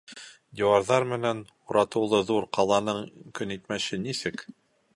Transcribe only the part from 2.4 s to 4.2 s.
ҡаланың көнитмеше